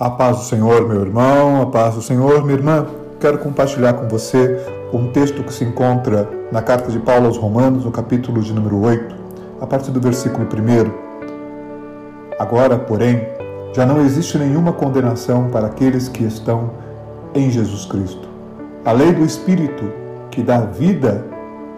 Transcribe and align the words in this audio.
A 0.00 0.08
paz 0.08 0.38
do 0.38 0.44
Senhor, 0.44 0.88
meu 0.88 1.02
irmão, 1.02 1.60
a 1.60 1.66
paz 1.66 1.94
do 1.94 2.00
Senhor, 2.00 2.42
minha 2.42 2.56
irmã. 2.56 2.86
Quero 3.20 3.36
compartilhar 3.36 3.92
com 3.92 4.08
você 4.08 4.58
um 4.94 5.12
texto 5.12 5.42
que 5.42 5.52
se 5.52 5.62
encontra 5.62 6.26
na 6.50 6.62
carta 6.62 6.90
de 6.90 6.98
Paulo 6.98 7.26
aos 7.26 7.36
Romanos, 7.36 7.84
no 7.84 7.92
capítulo 7.92 8.40
de 8.40 8.50
número 8.54 8.80
8, 8.80 9.14
a 9.60 9.66
partir 9.66 9.90
do 9.90 10.00
versículo 10.00 10.46
1. 10.46 10.90
Agora, 12.38 12.78
porém, 12.78 13.28
já 13.74 13.84
não 13.84 14.00
existe 14.00 14.38
nenhuma 14.38 14.72
condenação 14.72 15.50
para 15.50 15.66
aqueles 15.66 16.08
que 16.08 16.24
estão 16.24 16.70
em 17.34 17.50
Jesus 17.50 17.84
Cristo. 17.84 18.26
A 18.86 18.92
lei 18.92 19.12
do 19.12 19.22
Espírito, 19.22 19.84
que 20.30 20.42
dá 20.42 20.60
vida 20.60 21.26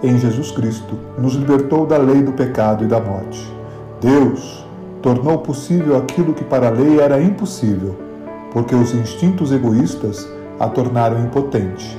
em 0.01 0.17
Jesus 0.17 0.53
Cristo, 0.53 0.97
nos 1.19 1.35
libertou 1.35 1.85
da 1.87 1.97
lei 1.97 2.23
do 2.23 2.31
pecado 2.31 2.85
e 2.85 2.87
da 2.87 3.01
morte. 3.01 3.53
Deus 4.01 4.65
tornou 5.03 5.39
possível 5.39 5.97
aquilo 5.97 6.33
que 6.33 6.45
para 6.45 6.69
a 6.69 6.71
lei 6.71 7.01
era 7.01 7.21
impossível 7.21 8.12
porque 8.53 8.75
os 8.75 8.95
instintos 8.95 9.51
egoístas 9.51 10.29
a 10.61 10.69
tornaram 10.69 11.19
impotente. 11.21 11.99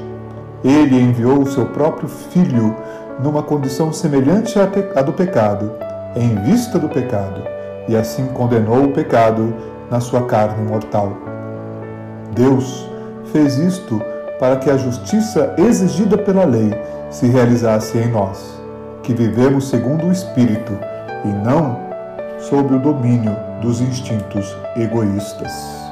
Ele 0.63 0.99
enviou 0.99 1.39
o 1.39 1.51
seu 1.51 1.65
próprio 1.65 2.07
filho 2.07 2.75
numa 3.21 3.43
condição 3.43 3.91
semelhante 3.91 4.57
à 4.59 5.01
do 5.01 5.11
pecado, 5.11 5.71
em 6.15 6.35
vista 6.43 6.79
do 6.79 6.87
pecado, 6.87 7.41
e 7.87 7.95
assim 7.95 8.27
condenou 8.27 8.85
o 8.85 8.91
pecado 8.93 9.53
na 9.91 9.99
sua 9.99 10.25
carne 10.25 10.65
mortal. 10.67 11.11
Deus 12.33 12.89
fez 13.31 13.57
isto 13.57 14.01
para 14.39 14.55
que 14.55 14.69
a 14.69 14.77
justiça 14.77 15.53
exigida 15.57 16.17
pela 16.17 16.45
lei 16.45 16.71
se 17.09 17.27
realizasse 17.27 17.97
em 17.97 18.09
nós, 18.09 18.59
que 19.01 19.13
vivemos 19.13 19.67
segundo 19.69 20.07
o 20.07 20.11
Espírito 20.11 20.73
e 21.25 21.27
não 21.27 21.77
sob 22.39 22.75
o 22.75 22.79
domínio 22.79 23.35
dos 23.61 23.81
instintos 23.81 24.55
egoístas 24.75 25.82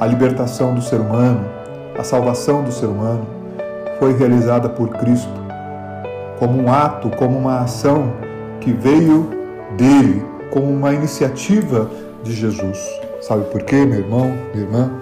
a 0.00 0.06
libertação 0.06 0.74
do 0.74 0.82
ser 0.82 1.00
humano, 1.00 1.44
a 1.98 2.04
salvação 2.04 2.62
do 2.62 2.70
ser 2.70 2.86
humano, 2.86 3.26
foi 3.98 4.16
realizada 4.16 4.68
por 4.68 4.88
Cristo 4.90 5.48
como 6.38 6.62
um 6.62 6.72
ato, 6.72 7.10
como 7.10 7.36
uma 7.36 7.60
ação 7.60 8.12
que 8.60 8.72
veio 8.72 9.28
dele, 9.76 10.24
como 10.50 10.66
uma 10.66 10.94
iniciativa 10.94 11.90
de 12.22 12.32
Jesus. 12.32 12.78
Sabe 13.20 13.44
por 13.46 13.62
quê, 13.62 13.84
meu 13.84 13.98
irmão, 13.98 14.32
minha 14.54 14.66
irmã? 14.66 14.92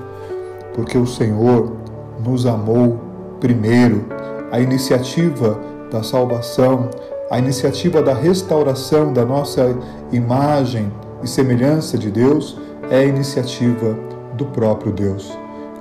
Porque 0.74 0.96
o 0.96 1.06
Senhor 1.06 1.76
nos 2.24 2.46
amou 2.46 2.98
primeiro. 3.38 4.04
A 4.50 4.58
iniciativa 4.60 5.58
da 5.90 6.02
salvação, 6.02 6.88
a 7.30 7.38
iniciativa 7.38 8.02
da 8.02 8.14
restauração 8.14 9.12
da 9.12 9.24
nossa 9.24 9.76
imagem 10.10 10.90
e 11.22 11.28
semelhança 11.28 11.98
de 11.98 12.10
Deus 12.10 12.58
é 12.90 13.00
a 13.00 13.04
iniciativa 13.04 13.96
do 14.36 14.46
próprio 14.46 14.92
Deus. 14.92 15.36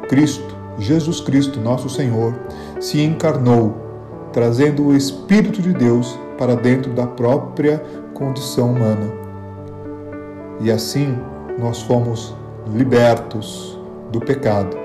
Cristo, 0.08 0.56
Jesus 0.78 1.20
Cristo, 1.20 1.60
nosso 1.60 1.90
Senhor, 1.90 2.34
se 2.80 3.02
encarnou, 3.02 3.76
trazendo 4.32 4.88
o 4.88 4.96
Espírito 4.96 5.62
de 5.62 5.74
Deus 5.74 6.18
para 6.38 6.56
dentro 6.56 6.94
da 6.94 7.08
própria 7.08 7.82
condição 8.14 8.72
humana. 8.72 9.12
E 10.60 10.72
assim 10.72 11.18
nós 11.60 11.82
fomos 11.82 12.36
libertos 12.74 13.80
do 14.12 14.20
pecado 14.20 14.78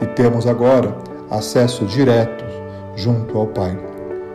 e 0.00 0.06
temos 0.06 0.46
agora 0.46 0.96
acesso 1.30 1.84
direto 1.86 2.44
junto 2.94 3.38
ao 3.38 3.46
Pai. 3.46 3.76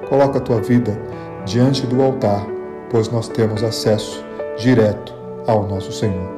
Coloca 0.07 0.37
a 0.37 0.41
tua 0.41 0.61
vida 0.61 0.97
diante 1.45 1.85
do 1.87 2.01
altar, 2.01 2.45
pois 2.89 3.09
nós 3.09 3.27
temos 3.27 3.63
acesso 3.63 4.23
direto 4.57 5.13
ao 5.47 5.67
nosso 5.67 5.91
Senhor. 5.91 6.29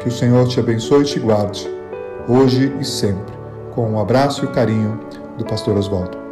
Que 0.00 0.08
o 0.08 0.12
Senhor 0.12 0.46
te 0.48 0.60
abençoe 0.60 1.02
e 1.02 1.06
te 1.06 1.20
guarde 1.20 1.77
hoje 2.28 2.76
e 2.78 2.84
sempre. 2.84 3.34
Com 3.74 3.90
um 3.90 3.98
abraço 3.98 4.44
e 4.44 4.48
carinho 4.48 5.00
do 5.38 5.44
Pastor 5.44 5.78
Oswaldo. 5.78 6.27